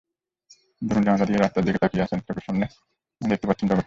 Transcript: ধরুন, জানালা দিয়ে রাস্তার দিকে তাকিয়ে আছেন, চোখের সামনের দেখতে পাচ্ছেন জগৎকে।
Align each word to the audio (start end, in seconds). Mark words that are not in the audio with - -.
ধরুন, 0.81 1.03
জানালা 1.03 1.25
দিয়ে 1.25 1.39
রাস্তার 1.39 1.65
দিকে 1.65 1.77
তাকিয়ে 1.77 2.03
আছেন, 2.03 2.19
চোখের 2.19 2.45
সামনের 2.47 2.71
দেখতে 3.21 3.45
পাচ্ছেন 3.47 3.67
জগৎকে। 3.67 3.79